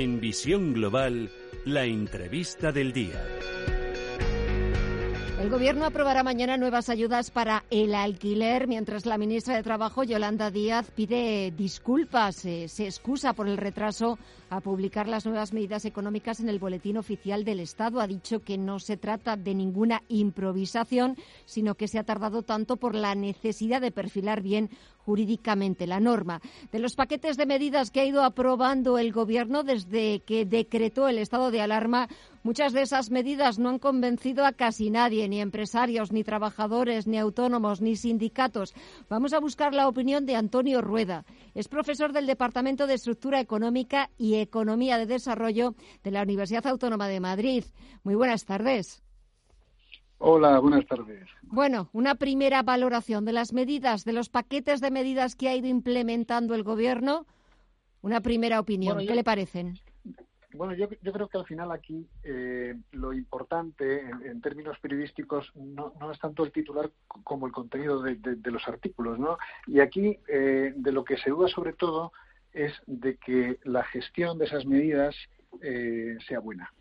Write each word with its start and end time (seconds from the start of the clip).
En 0.00 0.18
Visión 0.18 0.72
Global, 0.72 1.28
la 1.66 1.84
entrevista 1.84 2.72
del 2.72 2.94
día. 2.94 3.22
El 5.40 5.48
Gobierno 5.48 5.86
aprobará 5.86 6.22
mañana 6.22 6.58
nuevas 6.58 6.90
ayudas 6.90 7.30
para 7.30 7.64
el 7.70 7.94
alquiler, 7.94 8.68
mientras 8.68 9.06
la 9.06 9.16
ministra 9.16 9.56
de 9.56 9.62
Trabajo, 9.62 10.04
Yolanda 10.04 10.50
Díaz, 10.50 10.90
pide 10.90 11.50
disculpas, 11.50 12.44
eh, 12.44 12.68
se 12.68 12.84
excusa 12.84 13.32
por 13.32 13.48
el 13.48 13.56
retraso 13.56 14.18
a 14.50 14.60
publicar 14.60 15.08
las 15.08 15.24
nuevas 15.24 15.54
medidas 15.54 15.86
económicas 15.86 16.40
en 16.40 16.50
el 16.50 16.58
Boletín 16.58 16.98
Oficial 16.98 17.44
del 17.44 17.60
Estado. 17.60 18.02
Ha 18.02 18.06
dicho 18.06 18.40
que 18.40 18.58
no 18.58 18.80
se 18.80 18.98
trata 18.98 19.38
de 19.38 19.54
ninguna 19.54 20.02
improvisación, 20.08 21.16
sino 21.46 21.74
que 21.74 21.88
se 21.88 21.98
ha 21.98 22.04
tardado 22.04 22.42
tanto 22.42 22.76
por 22.76 22.94
la 22.94 23.14
necesidad 23.14 23.80
de 23.80 23.92
perfilar 23.92 24.42
bien 24.42 24.68
jurídicamente 25.06 25.86
la 25.86 26.00
norma. 26.00 26.40
De 26.70 26.78
los 26.78 26.96
paquetes 26.96 27.36
de 27.36 27.46
medidas 27.46 27.90
que 27.90 28.00
ha 28.00 28.04
ido 28.04 28.22
aprobando 28.22 28.98
el 28.98 29.12
Gobierno 29.12 29.62
desde 29.62 30.20
que 30.20 30.44
decretó 30.44 31.08
el 31.08 31.18
estado 31.18 31.50
de 31.50 31.62
alarma, 31.62 32.08
muchas 32.42 32.72
de 32.72 32.82
esas 32.82 33.10
medidas 33.10 33.58
no 33.58 33.68
han 33.68 33.78
convencido 33.78 34.44
a 34.44 34.52
casi 34.52 34.90
nadie, 34.90 35.28
ni 35.28 35.40
empresarios, 35.40 36.12
ni 36.12 36.24
trabajadores, 36.24 37.06
ni 37.06 37.18
autónomos, 37.18 37.80
ni 37.80 37.96
sindicatos. 37.96 38.74
Vamos 39.08 39.32
a 39.32 39.40
buscar 39.40 39.74
la 39.74 39.88
opinión 39.88 40.26
de 40.26 40.36
Antonio 40.36 40.80
Rueda. 40.80 41.24
Es 41.54 41.68
profesor 41.68 42.12
del 42.12 42.26
Departamento 42.26 42.86
de 42.86 42.94
Estructura 42.94 43.40
Económica 43.40 44.10
y 44.16 44.36
Economía 44.36 44.98
de 44.98 45.06
Desarrollo 45.06 45.74
de 46.02 46.10
la 46.10 46.22
Universidad 46.22 46.66
Autónoma 46.66 47.08
de 47.08 47.20
Madrid. 47.20 47.64
Muy 48.04 48.14
buenas 48.14 48.44
tardes. 48.44 49.02
Hola, 50.22 50.58
buenas 50.58 50.86
tardes. 50.86 51.26
Bueno, 51.42 51.88
una 51.94 52.14
primera 52.14 52.62
valoración 52.62 53.24
de 53.24 53.32
las 53.32 53.54
medidas, 53.54 54.04
de 54.04 54.12
los 54.12 54.28
paquetes 54.28 54.82
de 54.82 54.90
medidas 54.90 55.34
que 55.34 55.48
ha 55.48 55.56
ido 55.56 55.66
implementando 55.66 56.54
el 56.54 56.62
Gobierno. 56.62 57.26
Una 58.02 58.20
primera 58.20 58.60
opinión. 58.60 58.98
¿Qué 58.98 59.14
le 59.14 59.24
parecen? 59.24 59.78
Bueno, 60.52 60.74
yo, 60.74 60.88
creo 60.88 61.28
que 61.28 61.38
al 61.38 61.46
final 61.46 61.70
aquí 61.70 62.06
eh, 62.24 62.74
lo 62.92 63.12
importante 63.12 64.00
en, 64.00 64.40
términos 64.40 64.76
periodísticos 64.80 65.52
no, 65.54 65.92
es 66.10 66.18
tanto 66.18 66.44
el 66.44 66.50
titular 66.50 66.90
como 67.06 67.46
el 67.46 67.52
contenido 67.52 68.02
de, 68.02 68.50
los 68.50 68.66
artículos, 68.66 69.18
¿no? 69.18 69.38
Y 69.66 69.80
aquí 69.80 70.18
eh, 70.28 70.72
de 70.74 70.92
lo 70.92 71.04
que 71.04 71.18
se 71.18 71.30
duda 71.30 71.48
sobre 71.48 71.72
todo 71.72 72.12
es 72.52 72.72
de 72.86 73.16
que 73.16 73.60
la 73.62 73.84
gestión 73.84 74.38
de 74.38 74.46
esas 74.46 74.66
medidas 74.66 75.14
eh, 75.62 76.16
sea 76.26 76.40
buena 76.40 76.72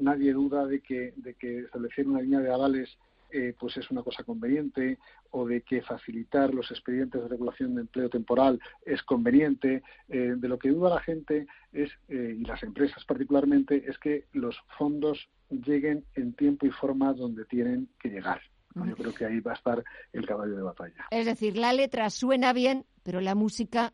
nadie 0.00 0.32
duda 0.32 0.66
de 0.66 0.80
que, 0.80 1.12
de 1.16 1.34
que 1.34 1.60
establecer 1.60 2.08
una 2.08 2.22
línea 2.22 2.40
de 2.40 2.52
avales 2.52 2.96
eh, 3.32 3.54
pues 3.58 3.76
es 3.76 3.90
una 3.90 4.02
cosa 4.02 4.24
conveniente 4.24 4.98
o 5.30 5.46
de 5.46 5.62
que 5.62 5.82
facilitar 5.82 6.52
los 6.52 6.70
expedientes 6.70 7.22
de 7.22 7.28
regulación 7.28 7.74
de 7.74 7.82
empleo 7.82 8.10
temporal 8.10 8.60
es 8.84 9.02
conveniente. 9.02 9.82
Eh, 10.08 10.34
de 10.36 10.48
lo 10.48 10.58
que 10.58 10.68
duda 10.68 10.90
la 10.90 11.00
gente 11.00 11.46
es, 11.72 11.90
eh, 12.08 12.36
y 12.38 12.44
las 12.44 12.62
empresas 12.62 13.04
particularmente, 13.04 13.84
es 13.88 13.98
que 13.98 14.26
los 14.32 14.56
fondos 14.76 15.28
lleguen 15.48 16.04
en 16.14 16.34
tiempo 16.34 16.66
y 16.66 16.70
forma 16.70 17.12
donde 17.14 17.44
tienen 17.46 17.88
que 17.98 18.10
llegar. 18.10 18.40
Yo 18.74 18.96
creo 18.96 19.14
que 19.14 19.26
ahí 19.26 19.40
va 19.40 19.52
a 19.52 19.54
estar 19.54 19.84
el 20.12 20.26
caballo 20.26 20.56
de 20.56 20.62
batalla. 20.62 21.06
Es 21.10 21.26
decir, 21.26 21.58
la 21.58 21.74
letra 21.74 22.08
suena 22.08 22.52
bien, 22.52 22.86
pero 23.02 23.20
la 23.20 23.34
música 23.34 23.92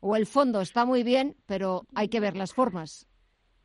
o 0.00 0.16
el 0.16 0.26
fondo 0.26 0.60
está 0.60 0.84
muy 0.84 1.02
bien, 1.02 1.36
pero 1.46 1.86
hay 1.94 2.08
que 2.08 2.20
ver 2.20 2.36
las 2.36 2.52
formas. 2.52 3.06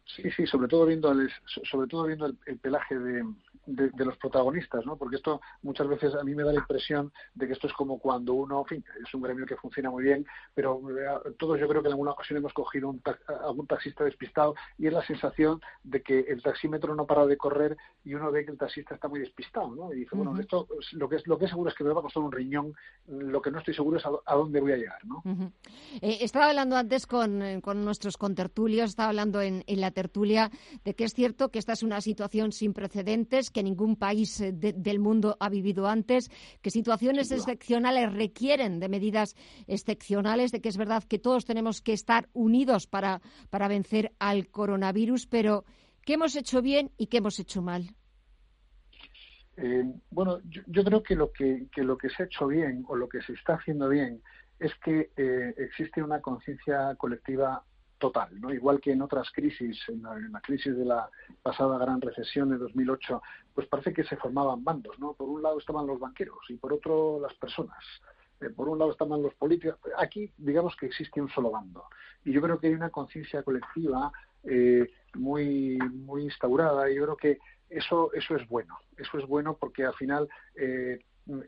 Sí, 0.06 0.30
sí, 0.32 0.46
sobre 0.46 0.68
todo 0.68 0.86
viendo 0.86 1.12
el, 1.12 1.30
sobre 1.46 1.88
todo 1.88 2.06
viendo 2.06 2.26
el 2.26 2.60
pelaje 2.60 2.98
de, 2.98 3.24
de, 3.66 4.06
los 4.06 4.18
protagonistas, 4.18 4.86
¿no? 4.86 4.98
Porque 4.98 5.16
esto 5.16 5.42
muchas 5.62 5.88
veces 5.88 6.14
a 6.16 6.24
mí 6.24 6.36
me 6.36 6.44
da 6.44 6.52
la 6.52 6.60
impresión 6.60 7.12
de 7.34 7.48
que 7.48 7.54
esto 7.54 7.68
es 7.68 7.74
como 7.74 8.00
cuando 8.00 8.34
uno, 8.34 8.60
en 8.60 8.66
fin, 8.66 8.86
es 9.06 9.14
un 9.14 9.22
gremio 9.22 9.46
que 9.46 9.56
funciona 9.56 9.90
muy 9.90 10.04
bien, 10.04 10.26
pero 10.54 10.82
eh, 10.90 11.34
todos 11.38 11.60
yo 11.60 11.68
creo 11.68 11.82
que 11.82 11.88
en 11.88 11.94
alguna 11.94 12.12
ocasión 12.12 12.38
hemos 12.38 12.54
cogido 12.54 12.90
un 12.90 13.02
algún 13.44 13.68
taxista 13.68 14.04
despistado 14.04 14.56
y 14.78 14.88
es 14.88 14.94
la 14.94 15.06
sensación 15.06 15.62
de 15.84 16.02
que 16.02 16.20
el 16.20 16.42
taxímetro 16.42 16.96
no 16.96 17.06
para 17.06 17.26
de 17.26 17.38
correr 17.38 17.78
y 18.04 18.14
uno 18.14 18.32
ve 18.32 18.46
que 18.46 18.52
el 18.52 18.58
taxista 18.58 18.96
está 18.96 19.08
muy 19.08 19.20
despistado, 19.20 19.74
¿no? 19.74 19.94
Y 19.94 20.00
dice, 20.00 20.16
bueno, 20.16 20.38
esto 20.40 20.68
lo 20.94 21.08
que 21.08 21.18
es 21.18 21.28
lo 21.28 21.38
que 21.38 21.46
es 21.46 21.52
seguro 21.52 21.70
es 21.70 21.76
que 21.76 21.84
me 21.84 21.94
va 21.94 22.00
a 22.00 22.04
costar 22.04 22.24
un 22.24 22.32
riñón, 22.32 22.74
lo 23.08 23.42
que 23.42 23.52
no 23.52 23.60
estoy 23.60 23.74
seguro 23.74 23.98
es 23.98 24.06
a, 24.06 24.36
dónde 24.36 24.60
voy 24.60 24.74
a 24.74 24.78
llegar, 24.78 25.06
¿no? 25.06 25.24
Eh, 26.02 26.18
estaba 26.22 26.50
hablando 26.50 26.76
antes 26.76 27.08
con, 27.08 27.42
eh, 27.42 27.62
con 27.62 27.86
nuestros 27.86 28.18
contertulios, 28.18 28.90
estaba 28.90 29.10
hablando 29.10 29.42
en, 29.42 29.64
en 29.68 29.82
la 29.82 29.92
tertulia 29.94 30.52
de 30.84 30.94
que 30.96 31.06
es 31.06 31.14
cierto 31.14 31.50
que 31.50 31.60
esta 31.60 31.74
es 31.74 31.84
una 31.84 32.02
situación 32.02 32.52
sin 32.52 32.74
precedentes 32.74 33.50
que 33.50 33.64
ningún 33.64 33.96
país 33.96 34.42
eh, 34.42 34.52
del 34.52 35.00
mundo 35.00 35.38
ha 35.40 35.50
vivido 35.50 35.88
antes, 35.88 36.30
que 36.62 36.70
situaciones 36.70 37.32
excepcionales 37.32 38.12
requieren 38.12 38.80
de 38.80 38.90
medidas 38.90 39.36
excepcionales, 39.68 40.52
de 40.52 40.60
que 40.60 40.70
es 40.70 40.78
verdad 40.78 41.04
que 41.04 41.20
todos 41.20 41.46
tenemos 41.46 41.82
que 41.82 41.94
estar 41.94 42.28
unidos 42.34 42.88
para, 42.88 43.22
para 43.50 43.68
vencer 43.68 44.12
al 44.20 44.50
coronavirus, 44.50 45.28
pero 45.28 45.64
¿qué 46.04 46.14
hemos 46.14 46.36
hecho 46.36 46.62
bien 46.62 46.92
y 46.98 47.08
qué 47.08 47.18
hemos 47.18 47.40
hecho 47.40 47.62
mal? 47.62 47.96
Eh, 49.56 49.84
bueno, 50.10 50.40
yo, 50.46 50.84
creo 50.84 51.04
que 51.04 51.16
lo 51.16 51.32
que, 51.32 51.68
que, 51.72 51.84
lo 51.84 51.98
que 51.98 52.10
se 52.10 52.24
ha 52.24 52.26
hecho 52.26 52.48
bien 52.48 52.84
o 52.88 52.96
lo 52.96 53.08
que 53.08 53.22
se 53.22 53.34
está 53.34 53.54
haciendo 53.56 53.88
bien 53.88 54.22
es 54.60 54.74
que 54.84 55.12
eh, 55.16 55.54
existe 55.58 56.02
una 56.02 56.22
conciencia 56.22 56.96
colectiva 56.96 57.64
total, 58.04 58.38
¿no? 58.42 58.54
Igual 58.54 58.82
que 58.82 58.92
en 58.92 59.02
otras 59.02 59.32
crisis, 59.32 59.80
en 59.88 60.04
la, 60.04 60.42
crisis 60.42 60.76
de 60.76 60.84
la 60.84 61.10
pasada 61.42 61.78
gran 61.78 62.02
recesión 62.02 62.50
de 62.50 62.58
2008, 62.58 63.22
pues 63.56 63.66
parece 63.68 63.94
que 63.94 64.04
se 64.04 64.18
formaban 64.18 64.62
bandos, 64.62 65.00
¿no? 65.00 65.14
Por 65.14 65.30
un 65.30 65.42
lado 65.42 65.58
estaban 65.58 65.88
los 65.88 65.98
banqueros 66.02 66.40
y 66.50 66.56
por 66.56 66.74
otro 66.74 67.18
las 67.22 67.34
personas. 67.36 67.82
Eh, 68.42 68.50
por 68.50 68.68
un 68.68 68.78
lado 68.78 68.92
estaban 68.92 69.24
los 69.24 69.34
políticos. 69.36 69.80
Aquí, 69.98 70.30
digamos 70.38 70.76
que 70.76 70.88
existe 70.88 71.22
un 71.22 71.30
solo 71.30 71.50
bando. 71.50 71.86
Y 72.26 72.34
yo 72.34 72.42
creo 72.42 72.60
que 72.60 72.68
hay 72.68 72.74
una 72.74 72.90
conciencia 72.90 73.42
colectiva 73.42 74.12
eh, 74.44 74.92
muy, 75.14 75.78
muy 75.78 76.24
instaurada 76.24 76.92
y 76.92 76.96
yo 76.96 77.04
creo 77.04 77.16
que 77.16 77.40
eso, 77.70 78.12
eso 78.12 78.36
es 78.36 78.46
bueno. 78.50 78.80
Eso 78.98 79.18
es 79.18 79.26
bueno 79.26 79.56
porque 79.58 79.86
al 79.86 79.94
final 79.94 80.28
eh, 80.56 81.00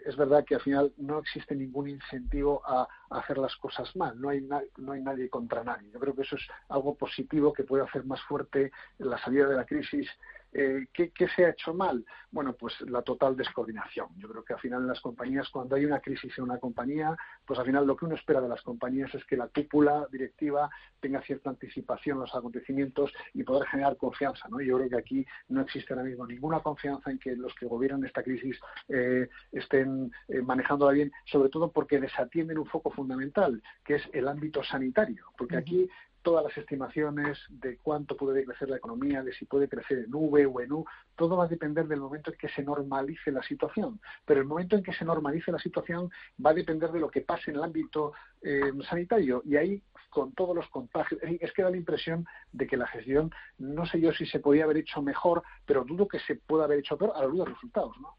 es 0.05 0.15
verdad 0.15 0.45
que 0.45 0.55
al 0.55 0.61
final 0.61 0.93
no 0.97 1.19
existe 1.19 1.55
ningún 1.55 1.89
incentivo 1.89 2.61
a, 2.65 2.87
hacer 3.09 3.37
las 3.37 3.55
cosas 3.57 3.95
mal, 3.95 4.19
no 4.19 4.29
hay, 4.29 4.41
no 4.41 4.91
hay 4.91 5.01
nadie 5.01 5.29
contra 5.29 5.63
nadie. 5.63 5.89
Yo 5.91 5.99
creo 5.99 6.15
que 6.15 6.23
eso 6.23 6.35
es 6.35 6.47
algo 6.69 6.95
positivo 6.95 7.53
que 7.53 7.63
puede 7.63 7.83
hacer 7.83 8.05
más 8.05 8.21
fuerte 8.23 8.71
la 8.97 9.17
salida 9.17 9.47
de 9.47 9.55
la 9.55 9.65
crisis 9.65 10.09
eh, 10.57 10.87
¿qué, 10.93 11.11
se 11.35 11.45
ha 11.45 11.49
hecho 11.49 11.73
mal? 11.73 12.05
Bueno, 12.31 12.53
pues 12.53 12.79
la 12.81 13.01
total 13.01 13.35
descoordinación. 13.35 14.07
Yo 14.15 14.29
creo 14.29 14.43
que 14.43 14.53
al 14.53 14.59
final 14.59 14.83
en 14.83 14.87
las 14.87 15.01
compañías, 15.01 15.49
cuando 15.49 15.75
hay 15.75 15.83
una 15.83 15.99
crisis 15.99 16.31
en 16.37 16.45
una 16.45 16.59
compañía, 16.59 17.13
pues 17.45 17.59
al 17.59 17.65
final 17.65 17.85
lo 17.85 17.97
que 17.97 18.05
uno 18.05 18.15
espera 18.15 18.39
de 18.39 18.47
las 18.47 18.61
compañías 18.61 19.13
es 19.13 19.25
que 19.25 19.35
la 19.35 19.49
cúpula 19.49 20.07
directiva 20.09 20.69
tenga 21.01 21.21
cierta 21.23 21.49
anticipación 21.49 22.15
en 22.15 22.21
los 22.21 22.33
acontecimientos 22.33 23.11
y 23.33 23.43
poder 23.43 23.67
generar 23.67 23.97
confianza. 23.97 24.47
¿no? 24.47 24.61
Yo 24.61 24.77
creo 24.77 24.89
que 24.89 24.97
aquí 24.97 25.25
no 25.49 25.59
existe 25.59 25.93
ahora 25.93 26.05
mismo 26.05 26.25
ninguna 26.25 26.61
confianza 26.61 27.11
en 27.11 27.19
que 27.19 27.35
los 27.35 27.53
que 27.55 27.65
gobiernan 27.65 28.05
esta 28.05 28.23
crisis 28.23 28.57
eh, 28.87 29.27
estén 29.51 30.09
eh, 30.29 30.41
manejándola 30.41 30.93
bien, 30.93 31.11
sobre 31.25 31.49
todo 31.49 31.69
porque 31.69 31.99
desatienden 31.99 32.59
un 32.59 32.65
foco 32.65 32.91
fundamental, 32.91 33.61
que 33.83 33.95
es 33.95 34.03
el 34.13 34.29
ámbito 34.29 34.63
sanitario. 34.63 35.25
Porque 35.37 35.57
aquí 35.57 35.89
todas 36.25 36.43
las 36.43 36.57
estimaciones 36.57 37.37
de 37.49 37.77
cuánto 37.77 38.17
puede 38.17 38.43
crecer 38.43 38.67
la 38.67 38.77
economía, 38.77 39.21
de 39.21 39.31
si 39.31 39.45
puede 39.45 39.69
crecer 39.69 39.99
en 39.99 40.13
V 40.13 40.47
o 40.47 40.59
en 40.59 40.71
U, 40.71 40.83
todo 41.15 41.37
va 41.37 41.45
a 41.45 41.47
depender 41.47 41.87
del 41.87 41.99
momento 41.99 42.31
en 42.31 42.37
que 42.37 42.49
se 42.49 42.63
normalice 42.63 43.31
la 43.31 43.43
situación. 43.43 44.01
Pero 44.25 44.41
el 44.41 44.47
momento 44.47 44.75
en 44.75 44.81
que 44.81 44.91
se 44.91 45.05
normalice 45.05 45.51
la 45.51 45.59
situación 45.59 46.09
va 46.43 46.49
a 46.49 46.55
depender 46.55 46.91
de 46.91 46.99
lo 46.99 47.11
que 47.11 47.21
pase 47.21 47.51
en 47.51 47.57
el 47.57 47.63
ámbito 47.63 48.13
eh, 48.41 48.71
sanitario. 48.89 49.43
Y 49.45 49.55
ahí, 49.55 49.83
con 50.09 50.33
todos 50.33 50.55
los 50.55 50.67
contagios, 50.69 51.21
es 51.23 51.53
que 51.53 51.61
da 51.61 51.69
la 51.69 51.77
impresión 51.77 52.25
de 52.51 52.65
que 52.65 52.75
la 52.75 52.87
gestión, 52.87 53.29
no 53.59 53.85
sé 53.85 54.01
yo 54.01 54.11
si 54.11 54.25
se 54.25 54.39
podía 54.39 54.63
haber 54.63 54.77
hecho 54.77 55.03
mejor, 55.03 55.43
pero 55.63 55.83
dudo 55.83 56.07
que 56.07 56.17
se 56.21 56.37
pueda 56.37 56.63
haber 56.63 56.79
hecho 56.79 56.97
peor 56.97 57.13
a 57.15 57.19
la 57.19 57.27
luz 57.27 57.33
de 57.33 57.45
los 57.45 57.53
resultados, 57.53 57.95
¿no? 57.99 58.17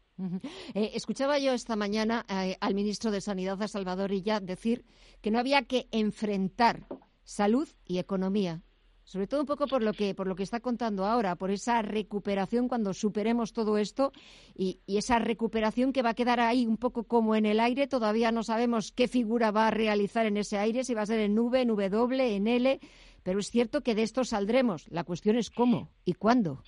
Eh, 0.73 0.91
escuchaba 0.95 1.37
yo 1.39 1.51
esta 1.51 1.75
mañana 1.75 2.25
eh, 2.29 2.55
al 2.61 2.73
ministro 2.73 3.11
de 3.11 3.19
Sanidad, 3.19 3.61
a 3.61 3.67
Salvador 3.67 4.13
Illa, 4.13 4.39
decir 4.39 4.85
que 5.21 5.29
no 5.29 5.39
había 5.39 5.63
que 5.63 5.87
enfrentar 5.91 6.87
salud 7.27 7.67
y 7.85 7.99
economía. 7.99 8.61
sobre 9.03 9.27
todo 9.27 9.41
un 9.41 9.45
poco 9.45 9.67
por 9.67 9.83
lo 9.83 9.93
que 9.93 10.13
por 10.15 10.27
lo 10.27 10.35
que 10.35 10.43
está 10.43 10.59
contando 10.59 11.05
ahora, 11.05 11.35
por 11.35 11.49
esa 11.51 11.81
recuperación 11.81 12.67
cuando 12.67 12.93
superemos 12.93 13.53
todo 13.53 13.77
esto 13.77 14.11
y, 14.55 14.81
esa 14.87 15.19
recuperación 15.19 15.93
que 15.93 16.01
va 16.01 16.11
a 16.11 16.13
quedar 16.13 16.39
ahí 16.39 16.65
un 16.65 16.77
poco 16.77 17.03
como 17.03 17.35
en 17.35 17.45
el 17.45 17.59
aire. 17.59 17.87
Todavía 17.87 18.31
no 18.31 18.43
sabemos 18.43 18.91
qué 18.91 19.07
figura 19.07 19.51
va 19.51 19.67
a 19.67 19.71
realizar 19.71 20.25
en 20.25 20.37
ese 20.37 20.57
aire, 20.57 20.83
si 20.83 20.93
va 20.93 21.01
a 21.01 21.05
ser 21.05 21.19
en 21.19 21.35
nube, 21.35 21.61
en 21.61 21.67
W, 21.67 22.35
en 22.35 22.47
L, 22.47 22.79
pero 23.23 23.39
es 23.39 23.47
cierto 23.47 23.81
que 23.81 23.95
de 23.95 24.03
esto 24.03 24.23
saldremos. 24.23 24.87
La 24.89 25.03
cuestión 25.03 25.35
es 25.37 25.49
cómo 25.49 25.89
y 26.05 26.13
cuándo. 26.13 26.63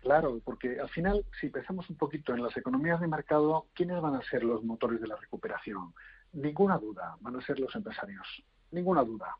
Claro, 0.00 0.40
porque 0.44 0.80
al 0.80 0.88
final, 0.88 1.24
si 1.38 1.50
pensamos 1.50 1.90
un 1.90 1.96
poquito 1.96 2.34
en 2.34 2.42
las 2.42 2.56
economías 2.56 3.00
de 3.00 3.08
mercado, 3.08 3.66
¿quiénes 3.74 4.00
van 4.00 4.14
a 4.14 4.22
ser 4.22 4.44
los 4.44 4.62
motores 4.64 5.00
de 5.00 5.08
la 5.08 5.16
recuperación? 5.16 5.92
Ninguna 6.32 6.78
duda, 6.78 7.16
van 7.20 7.36
a 7.36 7.42
ser 7.42 7.58
los 7.58 7.74
empresarios. 7.74 8.26
Ninguna 8.70 9.02
duda. 9.02 9.36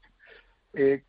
Eh, 0.80 1.02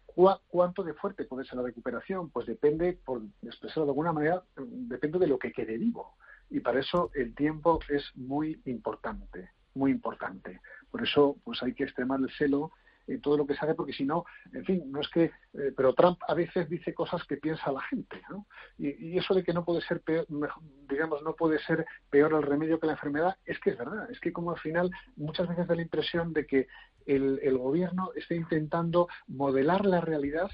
¿Cuánto 0.48 0.84
de 0.84 0.96
fuerte 0.96 1.26
puede 1.26 1.46
ser 1.46 1.58
la 1.58 1.64
recuperación? 1.64 2.32
Pues 2.32 2.48
depende, 2.48 3.00
por 3.06 3.22
expresarlo 3.44 3.86
de 3.86 3.92
alguna 3.92 4.12
manera, 4.12 4.44
depende 4.58 5.20
de 5.20 5.28
lo 5.28 5.38
que 5.38 5.54
quede 5.54 5.78
vivo. 5.78 6.16
Y 6.50 6.60
para 6.60 6.80
eso 6.80 7.12
el 7.14 7.36
tiempo 7.36 7.80
es 7.88 8.04
muy 8.16 8.60
importante, 8.66 9.52
muy 9.76 9.92
importante. 9.92 10.60
Por 10.90 11.04
eso 11.04 11.38
pues 11.44 11.62
hay 11.62 11.76
que 11.76 11.84
extremar 11.84 12.20
el 12.20 12.32
celo 12.32 12.72
en 13.10 13.22
todo 13.22 13.38
lo 13.38 13.46
que 13.46 13.56
se 13.56 13.66
hace, 13.66 13.76
porque 13.76 13.94
si 13.94 14.06
no, 14.06 14.26
en 14.54 14.64
fin, 14.66 14.92
no 14.92 15.02
es 15.02 15.10
que, 15.10 15.24
eh, 15.26 15.74
pero 15.76 15.94
Trump 15.94 16.20
a 16.28 16.34
veces 16.34 16.70
dice 16.70 16.94
cosas 16.94 17.24
que 17.26 17.38
piensa 17.38 17.72
la 17.72 17.82
gente, 17.82 18.22
¿no? 18.30 18.46
Y, 18.78 19.18
eso 19.18 19.34
de 19.34 19.44
que 19.44 19.54
no 19.54 19.66
puede 19.66 19.82
ser 19.82 20.02
peor, 20.02 20.26
digamos, 20.88 21.22
no 21.24 21.34
puede 21.36 21.60
ser 21.60 21.86
peor 22.10 22.34
el 22.34 22.44
remedio 22.44 22.80
que 22.80 22.88
la 22.88 22.94
enfermedad, 22.94 23.38
es 23.46 23.60
que 23.60 23.72
es 23.72 23.78
verdad, 23.78 24.10
es 24.10 24.20
que 24.20 24.32
como 24.32 24.52
al 24.52 24.60
final 24.60 24.92
muchas 25.16 25.48
veces 25.48 25.68
da 25.68 25.76
la 25.76 25.82
impresión 25.82 26.32
de 26.34 26.46
que 26.46 26.68
el, 27.06 27.58
gobierno 27.58 28.12
está 28.16 28.36
intentando 28.36 29.08
modelar 29.28 29.86
la 29.86 30.00
realidad 30.00 30.50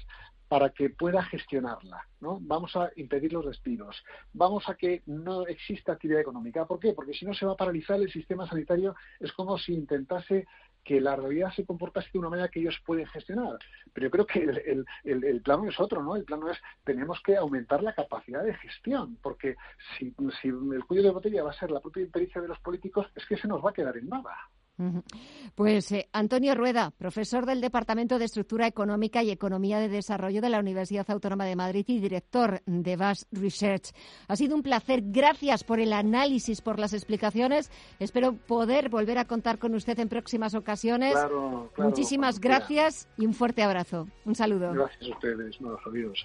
para 0.48 0.70
que 0.70 0.90
pueda 0.90 1.22
gestionarla. 1.22 2.08
¿no? 2.20 2.38
Vamos 2.40 2.74
a 2.76 2.90
impedir 2.96 3.32
los 3.32 3.46
despidos, 3.46 4.02
vamos 4.32 4.68
a 4.68 4.74
que 4.74 5.02
no 5.06 5.46
exista 5.46 5.92
actividad 5.92 6.20
económica. 6.20 6.66
¿Por 6.66 6.78
qué? 6.78 6.92
Porque 6.92 7.14
si 7.14 7.26
no 7.26 7.34
se 7.34 7.46
va 7.46 7.52
a 7.52 7.56
paralizar 7.56 8.00
el 8.00 8.10
sistema 8.10 8.48
sanitario, 8.48 8.94
es 9.20 9.32
como 9.32 9.58
si 9.58 9.74
intentase 9.74 10.46
que 10.86 11.00
la 11.00 11.16
realidad 11.16 11.52
se 11.52 11.66
comportase 11.66 12.08
de 12.12 12.20
una 12.20 12.30
manera 12.30 12.48
que 12.48 12.60
ellos 12.60 12.80
pueden 12.86 13.06
gestionar. 13.06 13.58
Pero 13.92 14.06
yo 14.06 14.10
creo 14.12 14.26
que 14.26 14.38
el, 14.44 14.86
el, 15.04 15.24
el, 15.24 15.42
plano 15.42 15.68
es 15.68 15.80
otro, 15.80 16.00
¿no? 16.00 16.14
El 16.14 16.24
plano 16.24 16.48
es, 16.48 16.58
tenemos 16.84 17.20
que 17.22 17.36
aumentar 17.36 17.82
la 17.82 17.92
capacidad 17.92 18.44
de 18.44 18.54
gestión, 18.54 19.18
porque 19.20 19.56
si, 19.98 20.14
si 20.40 20.48
el 20.48 20.84
cuello 20.86 21.02
de 21.02 21.10
botella 21.10 21.42
va 21.42 21.50
a 21.50 21.58
ser 21.58 21.72
la 21.72 21.80
propia 21.80 22.04
impericia 22.04 22.40
de 22.40 22.46
los 22.46 22.60
políticos, 22.60 23.08
es 23.16 23.26
que 23.26 23.36
se 23.36 23.48
nos 23.48 23.64
va 23.64 23.70
a 23.70 23.74
quedar 23.74 23.96
en 23.96 24.08
nada. 24.08 24.30
Pues 25.54 25.90
eh, 25.92 26.08
Antonio 26.12 26.54
Rueda, 26.54 26.92
profesor 26.96 27.46
del 27.46 27.60
Departamento 27.60 28.18
de 28.18 28.26
Estructura 28.26 28.66
Económica 28.66 29.22
y 29.22 29.30
Economía 29.30 29.78
de 29.78 29.88
Desarrollo 29.88 30.40
de 30.42 30.50
la 30.50 30.60
Universidad 30.60 31.10
Autónoma 31.10 31.46
de 31.46 31.56
Madrid 31.56 31.84
y 31.88 31.98
director 31.98 32.60
de 32.66 32.96
VAS 32.96 33.26
Research. 33.32 33.92
Ha 34.28 34.36
sido 34.36 34.54
un 34.54 34.62
placer. 34.62 35.00
Gracias 35.04 35.64
por 35.64 35.80
el 35.80 35.92
análisis, 35.92 36.60
por 36.60 36.78
las 36.78 36.92
explicaciones. 36.92 37.70
Espero 37.98 38.34
poder 38.34 38.90
volver 38.90 39.18
a 39.18 39.24
contar 39.24 39.58
con 39.58 39.74
usted 39.74 39.98
en 39.98 40.08
próximas 40.08 40.54
ocasiones. 40.54 41.14
Muchísimas 41.78 42.38
gracias 42.38 43.08
y 43.16 43.26
un 43.26 43.32
fuerte 43.32 43.62
abrazo. 43.62 44.08
Un 44.24 44.34
saludo. 44.34 44.72
Gracias 44.72 45.10
a 45.10 45.14
ustedes. 45.14 45.58
adiós. 45.86 46.24